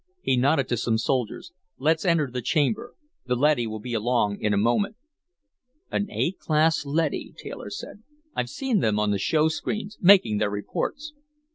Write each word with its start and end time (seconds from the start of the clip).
He 0.23 0.35
nodded 0.35 0.67
to 0.69 0.77
some 0.77 0.97
soldiers. 0.97 1.51
"Let's 1.77 2.05
enter 2.05 2.27
the 2.31 2.41
chamber. 2.41 2.95
The 3.27 3.35
leady 3.35 3.67
will 3.67 3.79
be 3.79 3.93
along 3.93 4.41
in 4.41 4.51
a 4.51 4.57
moment." 4.57 4.95
"An 5.91 6.09
A 6.09 6.31
class 6.31 6.87
leady," 6.87 7.35
Taylor 7.37 7.69
said. 7.69 8.01
"I've 8.35 8.49
seen 8.49 8.79
them 8.79 8.97
on 8.99 9.11
the 9.11 9.19
showscreens, 9.19 9.99
making 10.01 10.39
their 10.39 10.49
reports." 10.49 11.13